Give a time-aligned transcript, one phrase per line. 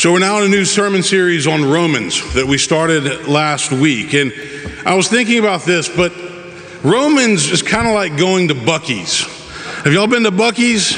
[0.00, 4.14] So, we're now in a new sermon series on Romans that we started last week.
[4.14, 4.32] And
[4.86, 6.10] I was thinking about this, but
[6.82, 9.24] Romans is kind of like going to Buc-ee's.
[9.84, 10.94] Have y'all been to Buc-ee's?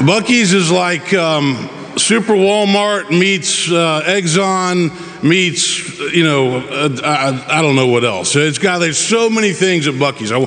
[0.00, 7.62] Buc-ee's is like um, Super Walmart meets uh, Exxon meets, you know, uh, I, I,
[7.62, 8.34] don't know what else.
[8.34, 10.32] It's got, there's so many things at Buc-ee's.
[10.32, 10.38] I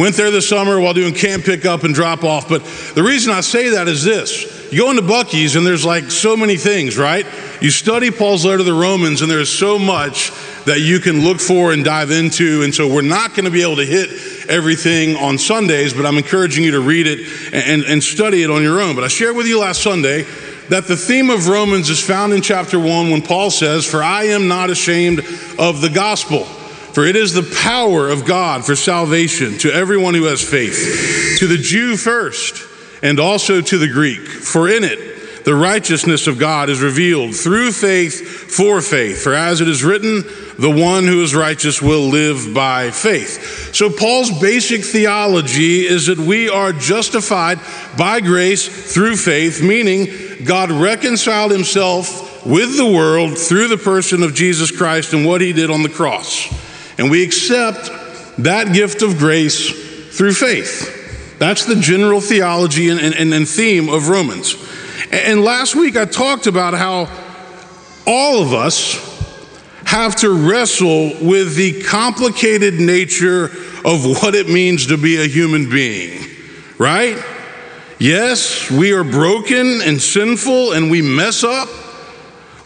[0.00, 2.48] went there this summer while doing camp pickup and drop off.
[2.48, 2.62] But
[2.94, 6.36] the reason I say that is this you go into Buc-ee's and there's like so
[6.36, 7.24] many things, right?
[7.60, 10.32] You study Paul's letter to the Romans and there's so much
[10.64, 12.64] that you can look for and dive into.
[12.64, 14.10] And so we're not going to be able to hit
[14.50, 17.20] everything on Sundays, but I'm encouraging you to read it
[17.54, 18.96] and, and study it on your own.
[18.96, 20.22] But I shared with you last Sunday
[20.70, 24.24] that the theme of Romans is found in chapter 1 when Paul says, For I
[24.24, 25.20] am not ashamed
[25.56, 26.46] of the gospel.
[26.46, 31.46] For it is the power of God for salvation to everyone who has faith, to
[31.46, 32.73] the Jew first,
[33.04, 34.22] and also to the Greek.
[34.22, 39.22] For in it, the righteousness of God is revealed through faith for faith.
[39.22, 40.24] For as it is written,
[40.58, 43.74] the one who is righteous will live by faith.
[43.74, 47.60] So, Paul's basic theology is that we are justified
[47.98, 50.06] by grace through faith, meaning
[50.44, 55.52] God reconciled himself with the world through the person of Jesus Christ and what he
[55.52, 56.48] did on the cross.
[56.98, 57.90] And we accept
[58.38, 60.93] that gift of grace through faith.
[61.38, 64.56] That's the general theology and, and, and theme of Romans.
[65.10, 67.08] And last week I talked about how
[68.06, 69.12] all of us
[69.84, 73.44] have to wrestle with the complicated nature
[73.84, 76.24] of what it means to be a human being,
[76.78, 77.22] right?
[77.98, 81.68] Yes, we are broken and sinful and we mess up,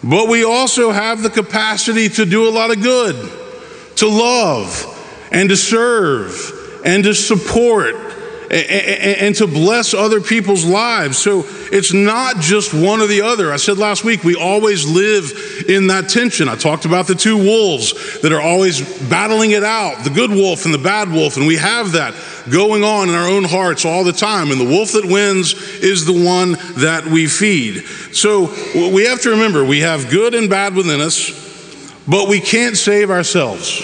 [0.03, 3.16] but we also have the capacity to do a lot of good,
[3.97, 7.94] to love and to serve and to support
[8.50, 11.18] and to bless other people's lives.
[11.18, 13.52] So it's not just one or the other.
[13.52, 16.48] I said last week, we always live in that tension.
[16.48, 20.64] I talked about the two wolves that are always battling it out the good wolf
[20.64, 21.36] and the bad wolf.
[21.36, 22.14] And we have that
[22.50, 24.50] going on in our own hearts all the time.
[24.50, 27.84] And the wolf that wins is the one that we feed.
[28.15, 31.30] So we have to remember we have good and bad within us,
[32.06, 33.82] but we can't save ourselves,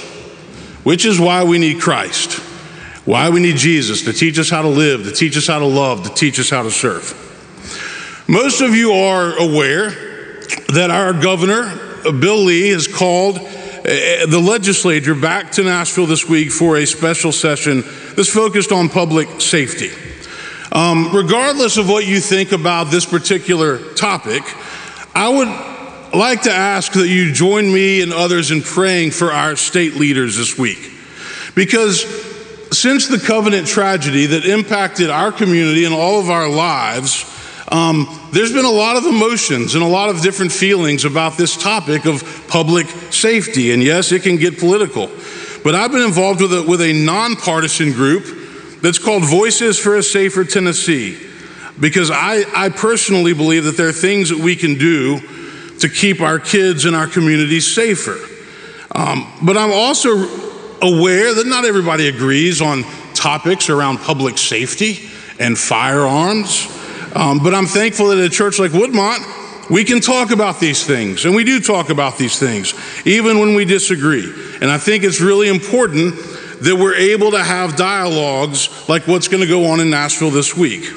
[0.84, 2.53] which is why we need Christ.
[3.04, 5.66] Why we need Jesus to teach us how to live, to teach us how to
[5.66, 7.20] love, to teach us how to serve.
[8.26, 9.91] Most of you are aware
[10.72, 11.70] that our governor,
[12.04, 17.31] Bill Lee, has called eh, the legislature back to Nashville this week for a special
[17.31, 17.82] session
[18.16, 19.91] that's focused on public safety.
[20.72, 24.43] Um, regardless of what you think about this particular topic,
[25.14, 29.56] I would like to ask that you join me and others in praying for our
[29.56, 30.93] state leaders this week.
[31.54, 32.33] Because
[32.74, 37.30] since the covenant tragedy that impacted our community and all of our lives,
[37.68, 41.56] um, there's been a lot of emotions and a lot of different feelings about this
[41.56, 43.72] topic of public safety.
[43.72, 45.10] And yes, it can get political.
[45.62, 48.24] But I've been involved with a, with a nonpartisan group
[48.82, 51.18] that's called Voices for a Safer Tennessee
[51.80, 55.20] because I, I personally believe that there are things that we can do
[55.78, 58.18] to keep our kids and our communities safer.
[58.94, 60.44] Um, but I'm also
[60.82, 65.08] aware that not everybody agrees on topics around public safety
[65.38, 66.68] and firearms.
[67.14, 70.86] Um, but I'm thankful that at a church like Woodmont, we can talk about these
[70.86, 72.74] things, and we do talk about these things,
[73.06, 74.30] even when we disagree.
[74.60, 76.16] And I think it's really important
[76.60, 80.56] that we're able to have dialogues like what's going to go on in Nashville this
[80.56, 80.90] week.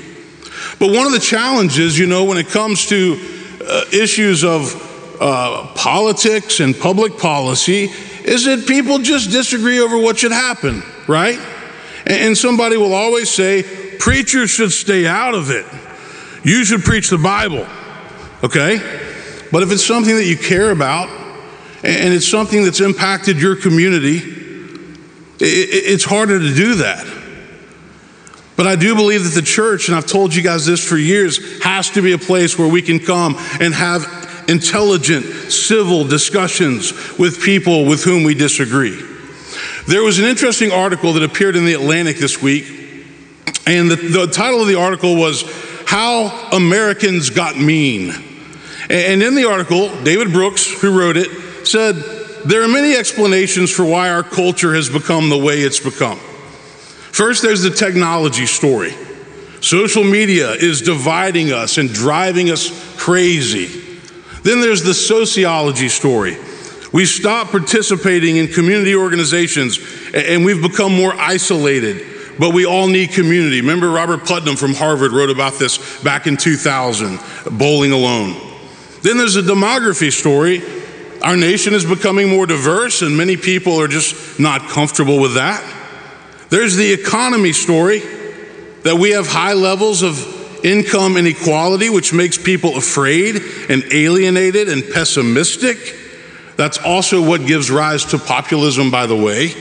[0.80, 3.20] But one of the challenges, you know, when it comes to
[3.66, 7.90] uh, issues of uh, politics and public policy
[8.28, 11.40] is that people just disagree over what should happen, right?
[12.06, 13.64] And somebody will always say,
[14.00, 15.66] preachers should stay out of it.
[16.44, 17.66] You should preach the Bible,
[18.44, 18.78] okay?
[19.52, 21.10] But if it's something that you care about
[21.84, 24.22] and it's something that's impacted your community,
[25.40, 27.08] it's harder to do that.
[28.58, 31.62] But I do believe that the church, and I've told you guys this for years,
[31.64, 34.17] has to be a place where we can come and have
[34.48, 39.02] intelligent, civil discussions with people with whom we disagree.
[39.88, 42.66] There was an interesting article that appeared in the Atlantic this week,
[43.66, 45.44] and the, the title of the article was
[45.86, 48.12] How Americans Got Mean.
[48.90, 51.96] And in the article, David Brooks, who wrote it, said,
[52.46, 56.18] There are many explanations for why our culture has become the way it's become.
[56.18, 58.94] First, there's the technology story.
[59.62, 63.87] Social media is dividing us and driving us crazy.
[64.44, 66.38] Then there's the sociology story.
[66.94, 69.80] We stopped participating in community organizations
[70.14, 72.06] and we've become more isolated,
[72.40, 73.62] but we all need community.
[73.62, 77.20] Remember, Robert Putnam from Harvard wrote about this back in 2000
[77.52, 78.36] Bowling Alone.
[79.02, 80.62] Then there's the demography story.
[81.22, 85.64] Our nation is becoming more diverse, and many people are just not comfortable with that.
[86.50, 88.00] There's the economy story
[88.84, 90.37] that we have high levels of
[90.68, 93.38] income inequality, which makes people afraid
[93.70, 95.78] and alienated and pessimistic.
[96.58, 99.54] That's also what gives rise to populism, by the way.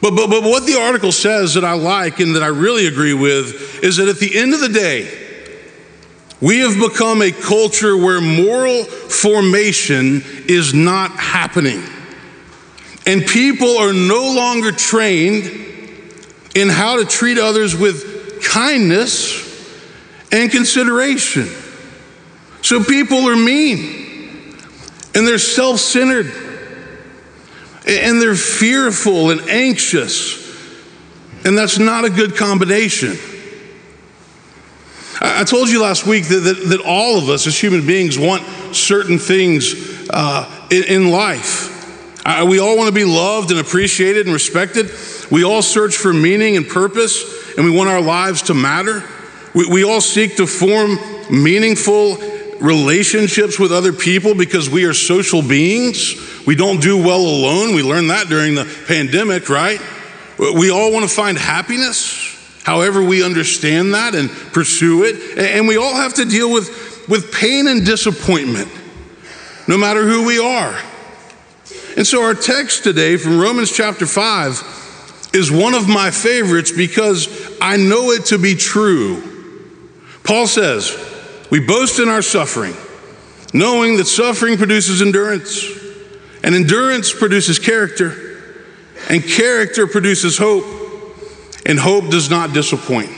[0.00, 3.14] But, but, but what the article says that I like and that I really agree
[3.14, 5.22] with is that at the end of the day,
[6.40, 11.82] we have become a culture where moral formation is not happening.
[13.06, 15.44] And people are no longer trained
[16.54, 19.45] in how to treat others with kindness
[20.32, 21.48] and consideration.
[22.62, 24.56] So people are mean
[25.14, 26.26] and they're self centered
[27.86, 30.44] and they're fearful and anxious.
[31.44, 33.16] And that's not a good combination.
[35.20, 38.42] I told you last week that, that, that all of us as human beings want
[38.74, 41.72] certain things uh, in, in, life.
[42.26, 44.90] Uh, we all want to be loved and appreciated and respected.
[45.30, 49.02] We all search for meaning and purpose, and we want our lives to matter.
[49.56, 50.98] We, we all seek to form
[51.30, 52.18] meaningful
[52.60, 56.14] relationships with other people because we are social beings.
[56.46, 57.74] We don't do well alone.
[57.74, 59.80] We learned that during the pandemic, right?
[60.38, 65.38] We all want to find happiness, however, we understand that and pursue it.
[65.38, 68.68] And we all have to deal with, with pain and disappointment,
[69.66, 70.78] no matter who we are.
[71.96, 77.56] And so, our text today from Romans chapter 5 is one of my favorites because
[77.58, 79.35] I know it to be true.
[80.26, 80.92] Paul says,
[81.50, 82.74] We boast in our suffering,
[83.54, 85.64] knowing that suffering produces endurance,
[86.42, 88.42] and endurance produces character,
[89.08, 90.64] and character produces hope,
[91.64, 93.10] and hope does not disappoint.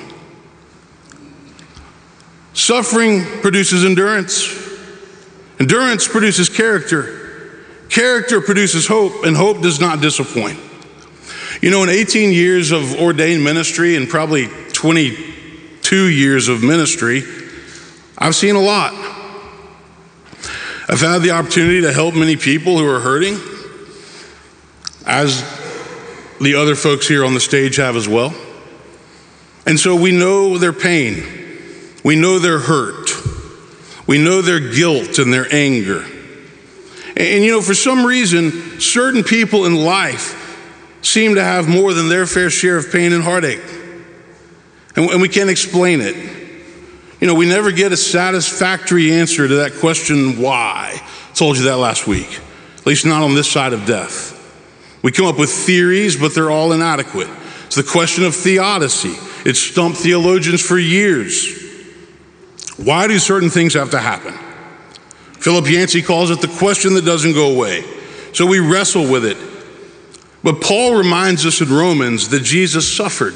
[2.52, 4.54] Suffering produces endurance,
[5.58, 10.58] endurance produces character, character produces hope, and hope does not disappoint.
[11.62, 15.27] You know, in 18 years of ordained ministry and probably 20
[15.88, 17.22] two years of ministry,
[18.18, 18.92] I've seen a lot.
[20.86, 23.38] I've had the opportunity to help many people who are hurting,
[25.06, 25.40] as
[26.42, 28.34] the other folks here on the stage have as well.
[29.64, 31.22] And so we know their pain,
[32.04, 33.08] we know their hurt,
[34.06, 36.02] we know their guilt and their anger.
[37.16, 40.34] And, and you know, for some reason, certain people in life
[41.00, 43.77] seem to have more than their fair share of pain and heartache
[44.98, 46.16] and, and we can't explain it.
[47.20, 51.00] You know, we never get a satisfactory answer to that question, why.
[51.00, 52.40] I told you that last week,
[52.78, 54.34] at least not on this side of death.
[55.02, 57.28] We come up with theories, but they're all inadequate.
[57.66, 59.14] It's the question of theodicy.
[59.48, 61.46] It stumped theologians for years.
[62.76, 64.34] Why do certain things have to happen?
[65.34, 67.84] Philip Yancey calls it the question that doesn't go away.
[68.32, 69.36] So we wrestle with it.
[70.42, 73.34] But Paul reminds us in Romans that Jesus suffered.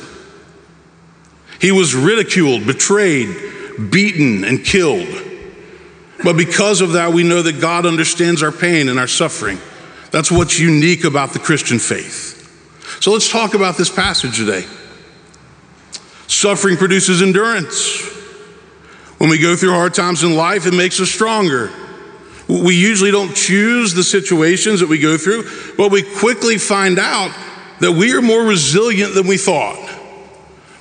[1.62, 3.29] He was ridiculed, betrayed,
[3.88, 5.09] beaten, and killed.
[6.25, 9.59] But because of that, we know that God understands our pain and our suffering.
[10.11, 12.41] That's what's unique about the Christian faith.
[13.00, 14.64] So let's talk about this passage today.
[16.26, 18.11] Suffering produces endurance.
[19.19, 21.70] When we go through hard times in life, it makes us stronger.
[22.49, 25.45] We usually don't choose the situations that we go through,
[25.76, 27.33] but we quickly find out
[27.78, 29.91] that we are more resilient than we thought.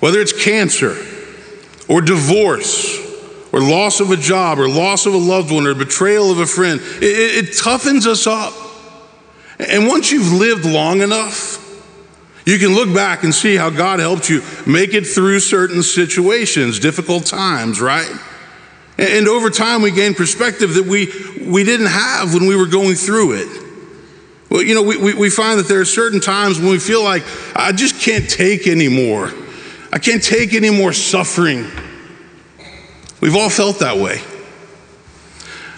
[0.02, 0.98] Whether it's cancer
[1.88, 3.00] or divorce
[3.54, 6.46] or loss of a job or loss of a loved one or betrayal of a
[6.46, 8.54] friend, it, it toughens us up.
[9.60, 11.60] And once you've lived long enough,
[12.46, 16.80] you can look back and see how God helped you make it through certain situations,
[16.80, 18.12] difficult times, right?
[18.98, 21.12] And over time, we gain perspective that we,
[21.48, 23.64] we didn't have when we were going through it.
[24.50, 27.04] Well, you know, we, we, we find that there are certain times when we feel
[27.04, 27.24] like,
[27.56, 29.32] I just can't take anymore.
[29.94, 31.66] I can't take any more suffering.
[33.20, 34.22] We've all felt that way.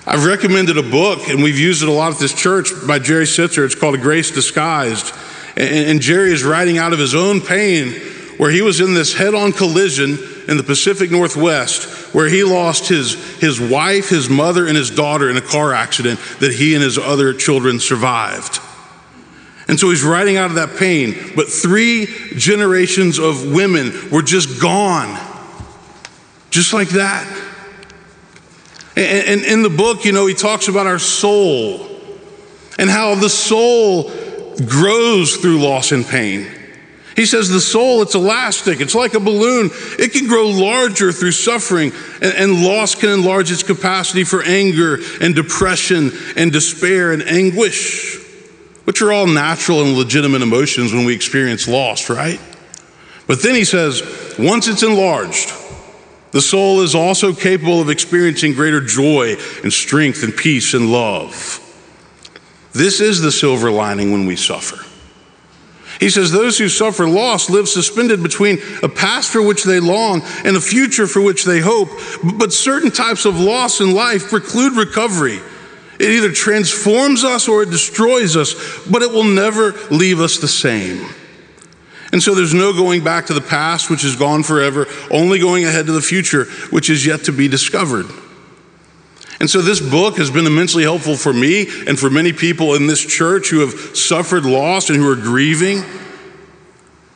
[0.06, 3.26] I've recommended a book, and we've used it a lot at this church by Jerry
[3.26, 3.66] Sittser.
[3.66, 5.14] It's called Grace Disguised.
[5.56, 7.94] And, and Jerry is writing out of his own pain
[8.38, 10.18] where he was in this head on collision
[10.48, 15.30] in the Pacific Northwest where he lost his, his wife, his mother, and his daughter
[15.30, 18.60] in a car accident that he and his other children survived.
[19.68, 21.16] And so he's writing out of that pain.
[21.36, 25.20] But three generations of women were just gone,
[26.50, 27.26] just like that.
[28.96, 31.90] And, in the book, you know, he talks about our soul
[32.78, 34.12] and how the soul
[34.68, 36.48] grows through loss and pain.
[37.16, 39.70] He says the soul, it's elastic, it's like a balloon.
[40.00, 41.92] It can grow larger through suffering,
[42.22, 48.18] and, and, loss can enlarge its capacity for anger and depression and despair and anguish,
[48.86, 52.40] which are all natural and legitimate emotions when we experience loss, right?
[53.28, 55.54] But then he says, once it's enlarged,
[56.32, 61.60] the soul is also capable of experiencing greater joy and strength and peace and love.
[62.74, 64.84] This is the silver lining when we suffer.
[66.00, 70.22] He says, Those who suffer loss live suspended between a past for which they long
[70.44, 71.90] and a future for which they hope.
[72.38, 75.40] But certain types of loss in life preclude recovery.
[76.04, 80.50] It either transforms us or it destroys us, but it will never leave us the
[80.50, 81.08] same.
[82.12, 85.64] And so there's no going back to the past, which is gone forever, only going
[85.64, 88.06] ahead to the future, which is yet to be discovered.
[89.40, 92.86] And so this book has been immensely helpful for me and for many people in
[92.86, 95.84] this church who have suffered loss and who are grieving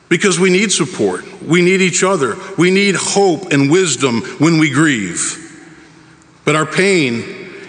[0.08, 1.26] because we need support.
[1.42, 2.38] We need each other.
[2.58, 5.44] We need hope and wisdom when we grieve.
[6.46, 7.24] But our pain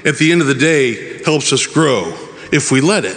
[0.04, 2.12] at the end of the day helps us grow
[2.52, 3.16] if we let it.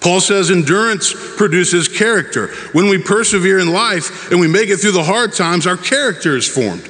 [0.00, 2.48] Paul says endurance produces character.
[2.72, 6.36] When we persevere in life and we make it through the hard times, our character
[6.36, 6.88] is formed.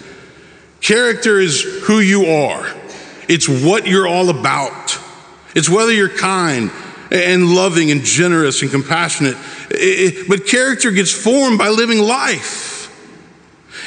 [0.81, 2.67] Character is who you are.
[3.29, 4.99] It's what you're all about.
[5.55, 6.71] It's whether you're kind
[7.11, 9.37] and loving and generous and compassionate.
[10.29, 12.66] But character gets formed by living life.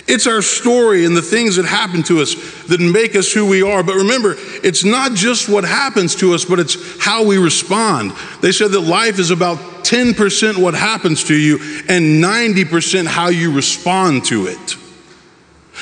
[0.09, 3.61] It's our story and the things that happen to us that make us who we
[3.61, 3.83] are.
[3.83, 8.13] But remember, it's not just what happens to us, but it's how we respond.
[8.41, 13.53] They said that life is about 10% what happens to you and 90% how you
[13.53, 14.75] respond to it.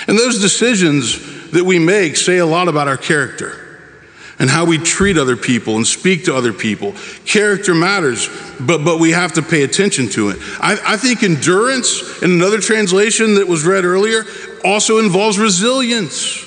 [0.07, 3.66] And those decisions that we make say a lot about our character
[4.39, 6.93] and how we treat other people and speak to other people.
[7.25, 8.29] Character matters,
[8.59, 10.37] but, but we have to pay attention to it.
[10.59, 14.25] I, I think endurance, in another translation that was read earlier,
[14.63, 16.43] also involves resilience.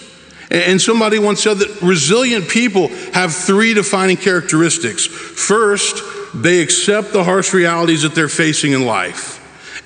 [0.50, 5.06] And somebody once said that resilient people have three defining characteristics.
[5.06, 6.02] First,
[6.34, 9.38] they accept the harsh realities that they're facing in life.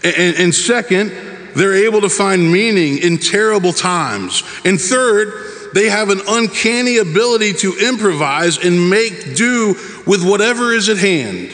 [0.04, 1.12] And, and second,
[1.54, 4.42] they're able to find meaning in terrible times.
[4.64, 9.74] And third, they have an uncanny ability to improvise and make do
[10.06, 11.52] with whatever is at hand.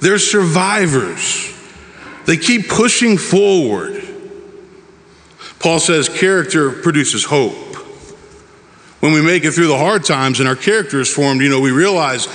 [0.00, 1.52] They're survivors.
[2.26, 4.02] They keep pushing forward.
[5.60, 7.54] Paul says character produces hope.
[8.98, 11.60] When we make it through the hard times and our character is formed, you know,
[11.60, 12.26] we realize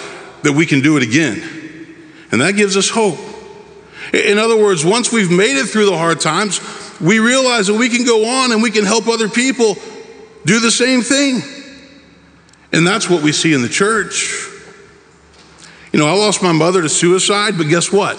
[0.43, 1.43] that we can do it again.
[2.31, 3.19] And that gives us hope.
[4.13, 6.61] In other words, once we've made it through the hard times,
[7.01, 9.75] we realize that we can go on and we can help other people
[10.45, 11.41] do the same thing.
[12.71, 14.47] And that's what we see in the church.
[15.91, 18.17] You know, I lost my mother to suicide, but guess what?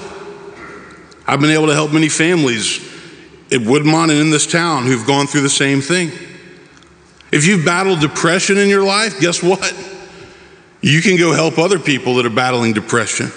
[1.26, 2.78] I've been able to help many families
[3.52, 6.10] at Woodmont and in this town who've gone through the same thing.
[7.30, 9.72] If you've battled depression in your life, guess what?
[10.80, 13.30] You can go help other people that are battling depression.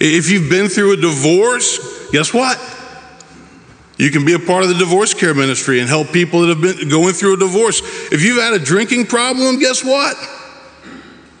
[0.00, 2.58] If you've been through a divorce, guess what?
[3.98, 6.60] You can be a part of the divorce care ministry and help people that have
[6.60, 7.80] been going through a divorce.
[8.12, 10.16] If you've had a drinking problem, guess what?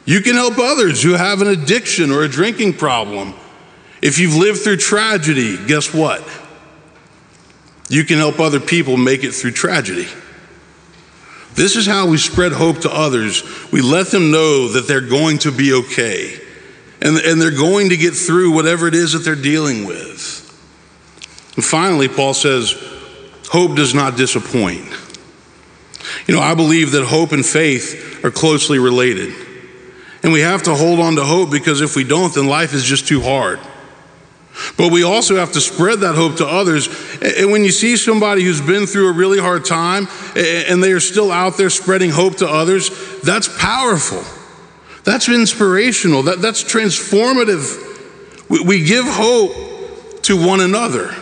[0.04, 3.34] You can help others who have an addiction or a drinking problem.
[4.02, 6.26] If you've lived through tragedy, guess what?
[7.88, 10.06] You can help other people make it through tragedy.
[11.54, 13.42] This is how we spread hope to others.
[13.70, 16.38] We let them know that they're going to be okay
[17.00, 20.47] and, and they're going to get through whatever it is that they're dealing with.
[21.58, 22.72] And finally, Paul says,
[23.48, 24.86] hope does not disappoint.
[26.28, 29.34] You know, I believe that hope and faith are closely related.
[30.22, 32.84] And we have to hold on to hope because if we don't, then life is
[32.84, 33.58] just too hard.
[34.76, 36.86] But we also have to spread that hope to others.
[37.20, 41.00] And when you see somebody who's been through a really hard time and they are
[41.00, 42.88] still out there spreading hope to others,
[43.22, 44.22] that's powerful.
[45.02, 46.22] That's inspirational.
[46.22, 48.48] That, that's transformative.
[48.48, 51.16] We, we give hope to one another.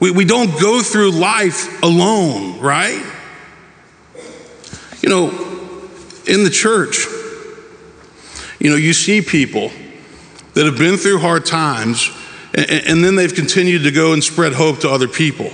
[0.00, 3.04] We, we don't go through life alone, right?
[5.00, 5.28] You know,
[6.26, 7.06] in the church,
[8.58, 9.70] you know, you see people
[10.54, 12.10] that have been through hard times
[12.54, 15.50] and, and then they've continued to go and spread hope to other people.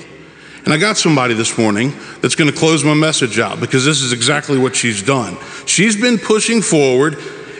[0.65, 4.03] And I got somebody this morning that's going to close my message out because this
[4.03, 5.37] is exactly what she's done.
[5.67, 7.17] She's been pushing forward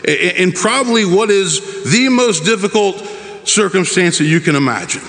[0.07, 2.97] in probably what is the most difficult
[3.43, 5.01] circumstance that you can imagine.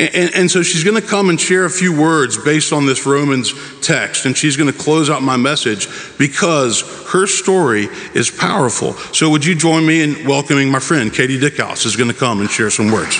[0.00, 3.04] And, and, so she's going to come and share a few words based on this
[3.04, 3.52] Romans
[3.82, 6.80] text, and she's going to close out my message because
[7.12, 8.94] her story is powerful.
[9.12, 12.40] So, would you join me in welcoming my friend Katie Dieckhaus is going to come
[12.40, 13.18] and share some words.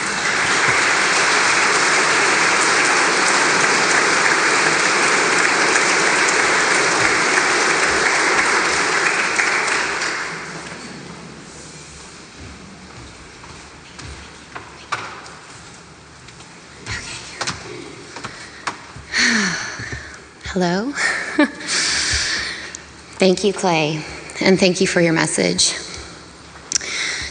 [23.20, 24.02] Thank you, Clay,
[24.40, 25.74] and thank you for your message.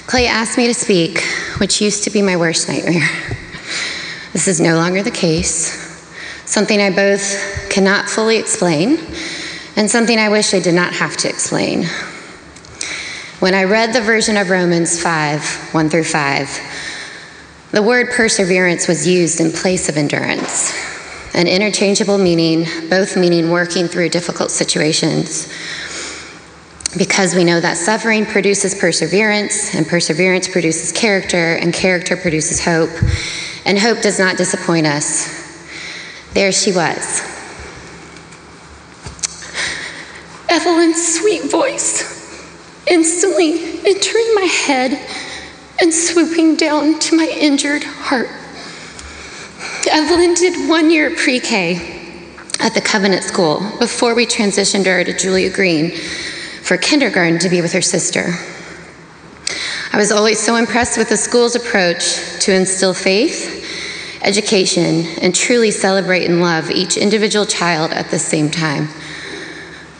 [0.05, 1.19] Clay asked me to speak,
[1.57, 3.09] which used to be my worst nightmare.
[4.31, 5.73] This is no longer the case,
[6.45, 8.99] something I both cannot fully explain,
[9.75, 11.85] and something I wish I did not have to explain.
[13.39, 19.07] When I read the version of Romans 5 1 through 5, the word perseverance was
[19.07, 20.71] used in place of endurance,
[21.33, 25.51] an interchangeable meaning, both meaning working through difficult situations
[26.97, 32.89] because we know that suffering produces perseverance, and perseverance produces character, and character produces hope,
[33.65, 35.37] and hope does not disappoint us.
[36.33, 37.21] There she was.
[40.49, 42.17] Evelyn's sweet voice
[42.87, 44.99] instantly entering my head
[45.79, 48.29] and swooping down to my injured heart.
[49.91, 51.75] Evelyn did one year pre K
[52.59, 55.91] at the Covenant School before we transitioned her to Julia Green
[56.61, 58.33] for kindergarten to be with her sister.
[59.91, 63.65] I was always so impressed with the school's approach to instill faith,
[64.21, 68.89] education, and truly celebrate and love each individual child at the same time.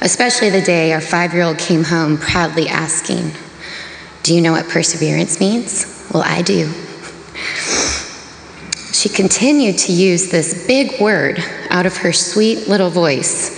[0.02, 3.32] Especially the day our five year old came home proudly asking,
[4.22, 6.08] Do you know what perseverance means?
[6.14, 6.72] Well, I do.
[9.00, 13.50] She continued to use this big word out of her sweet little voice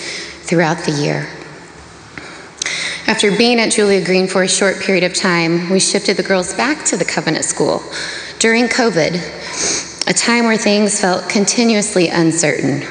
[0.43, 1.27] throughout the year.
[3.07, 6.53] After being at Julia Green for a short period of time, we shifted the girls
[6.53, 7.81] back to the Covenant School
[8.37, 12.83] during COVID, a time where things felt continuously uncertain.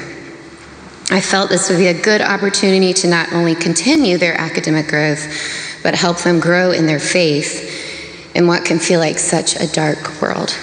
[1.09, 5.79] I felt this would be a good opportunity to not only continue their academic growth,
[5.83, 10.21] but help them grow in their faith in what can feel like such a dark
[10.21, 10.53] world.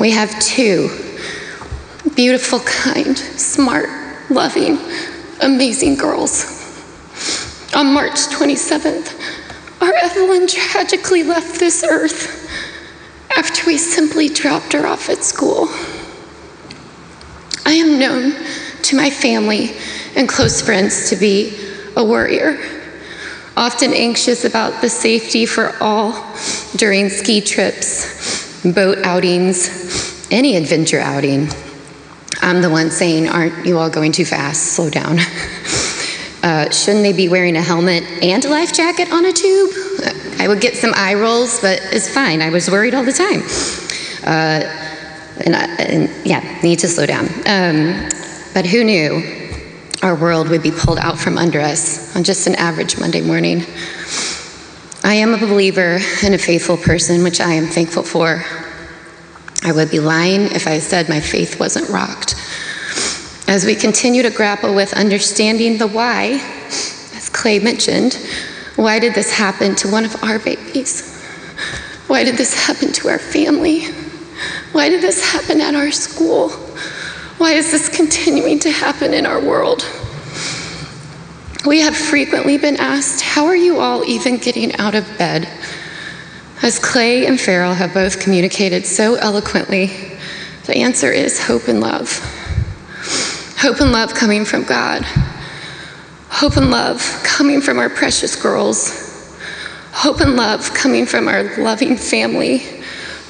[0.00, 0.90] We have two
[2.14, 3.88] beautiful, kind, smart,
[4.30, 4.78] loving,
[5.42, 6.54] amazing girls.
[7.74, 9.20] On March 27th,
[9.82, 12.48] our Evelyn tragically left this earth
[13.36, 15.68] after we simply dropped her off at school.
[17.66, 18.34] I am known
[18.82, 19.76] to my family
[20.14, 21.58] and close friends to be
[21.96, 22.58] a worrier,
[23.56, 26.12] often anxious about the safety for all
[26.76, 31.48] during ski trips, boat outings, any adventure outing.
[32.40, 34.74] I'm the one saying, Aren't you all going too fast?
[34.74, 35.18] Slow down.
[36.40, 39.70] Uh, shouldn't they be wearing a helmet and a life jacket on a tube?
[40.38, 42.40] I would get some eye rolls, but it's fine.
[42.40, 43.42] I was worried all the time.
[44.22, 44.62] Uh,
[45.44, 47.26] and, I, and, yeah, need to slow down.
[47.46, 48.08] Um,
[48.54, 49.20] but who knew
[50.02, 53.64] our world would be pulled out from under us on just an average Monday morning?
[55.04, 58.44] I am a believer and a faithful person, which I am thankful for.
[59.62, 62.34] I would be lying if I said my faith wasn't rocked.
[63.46, 66.40] As we continue to grapple with understanding the why,
[67.14, 68.14] as Clay mentioned,
[68.76, 71.16] why did this happen to one of our babies?
[72.08, 73.86] Why did this happen to our family?
[74.72, 76.50] Why did this happen at our school?
[77.38, 79.82] Why is this continuing to happen in our world?
[81.68, 85.46] We have frequently been asked, How are you all even getting out of bed?
[86.62, 89.88] As Clay and Farrell have both communicated so eloquently,
[90.64, 92.10] the answer is hope and love.
[93.58, 95.02] Hope and love coming from God.
[96.30, 99.38] Hope and love coming from our precious girls.
[99.92, 102.62] Hope and love coming from our loving family,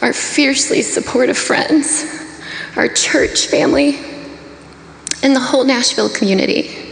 [0.01, 2.05] our fiercely supportive friends,
[2.77, 3.98] our church family,
[5.24, 6.88] and the whole Nashville community.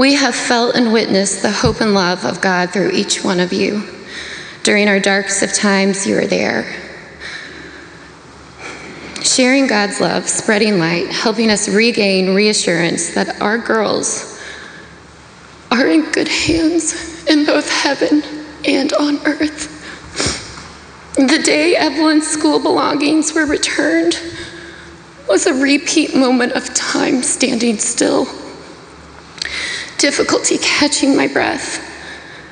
[0.00, 3.52] We have felt and witnessed the hope and love of God through each one of
[3.52, 3.82] you.
[4.62, 6.64] During our darkest of times, you were there
[9.22, 14.40] sharing God's love, spreading light, helping us regain reassurance that our girls
[15.70, 18.22] are in good hands in both heaven
[18.64, 19.76] and on earth.
[21.16, 24.18] The day Evelyn's school belongings were returned
[25.28, 28.26] was a repeat moment of time standing still,
[30.00, 31.86] difficulty catching my breath,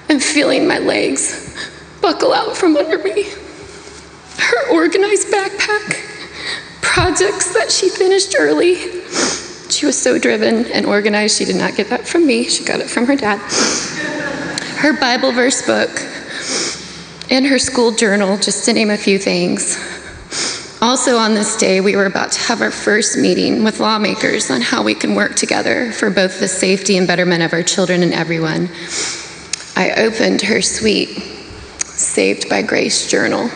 [0.08, 1.56] and feeling my legs
[2.00, 3.24] buckle out from under me.
[4.37, 6.04] Her organized backpack
[6.82, 8.76] projects that she finished early.
[9.70, 12.80] She was so driven and organized, she did not get that from me, she got
[12.80, 13.38] it from her dad.
[14.78, 15.90] Her Bible verse book
[17.30, 19.76] and her school journal, just to name a few things.
[20.80, 24.60] Also, on this day, we were about to have our first meeting with lawmakers on
[24.60, 28.12] how we can work together for both the safety and betterment of our children and
[28.12, 28.68] everyone.
[29.76, 31.08] I opened her sweet,
[31.80, 33.50] Saved by Grace journal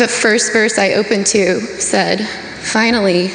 [0.00, 2.26] the first verse I opened to said,
[2.62, 3.30] Finally,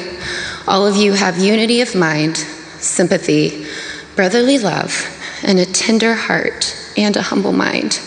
[0.66, 3.66] All of you have unity of mind, sympathy,
[4.16, 5.06] brotherly love,
[5.44, 8.00] and a tender heart and a humble mind.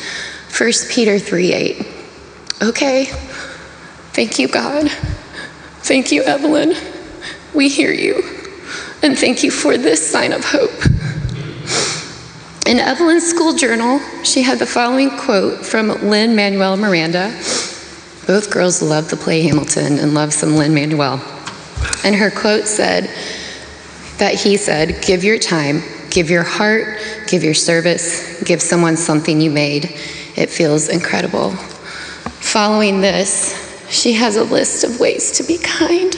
[0.57, 1.87] 1 Peter 3 8.
[2.62, 3.06] Okay.
[4.12, 4.89] Thank you, God.
[5.82, 6.76] Thank you, Evelyn.
[7.54, 8.15] We hear you.
[9.02, 10.86] And thank you for this sign of hope.
[12.67, 17.30] In Evelyn's school journal, she had the following quote from Lin Manuel Miranda.
[18.28, 21.22] Both girls love the play Hamilton and love some Lin Manuel.
[22.04, 23.10] And her quote said
[24.17, 29.39] that he said, Give your time, give your heart, give your service, give someone something
[29.39, 29.86] you made.
[30.36, 31.56] It feels incredible.
[32.51, 36.15] Following this, she has a list of ways to be kind.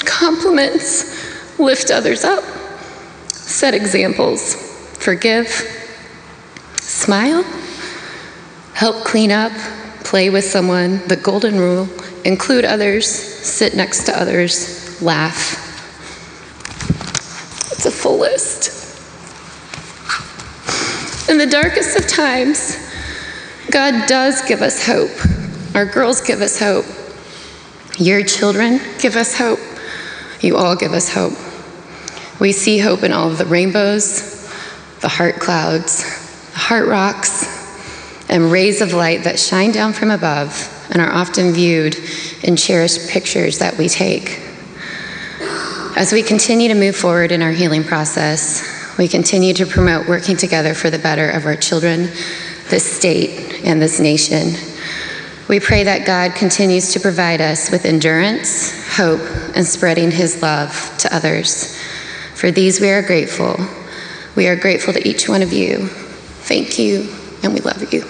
[0.00, 2.44] Compliments, lift others up,
[3.32, 4.54] set examples,
[4.98, 5.48] forgive,
[6.82, 7.44] smile,
[8.74, 9.52] help clean up,
[10.04, 11.88] play with someone, the golden rule,
[12.26, 15.64] include others, sit next to others, laugh.
[17.72, 18.68] It's a full list.
[21.30, 22.87] In the darkest of times,
[23.70, 25.10] God does give us hope.
[25.74, 26.86] Our girls give us hope.
[27.98, 29.58] Your children give us hope.
[30.40, 31.34] You all give us hope.
[32.40, 34.48] We see hope in all of the rainbows,
[35.00, 36.04] the heart clouds,
[36.52, 37.58] the heart rocks,
[38.28, 41.96] and rays of light that shine down from above and are often viewed
[42.42, 44.40] in cherished pictures that we take.
[45.96, 50.36] As we continue to move forward in our healing process, we continue to promote working
[50.36, 52.10] together for the better of our children,
[52.68, 54.54] this state, and this nation.
[55.48, 59.22] We pray that God continues to provide us with endurance, hope,
[59.54, 61.80] and spreading His love to others.
[62.34, 63.56] For these we are grateful.
[64.36, 65.86] We are grateful to each one of you.
[65.86, 67.08] Thank you,
[67.42, 68.04] and we love you.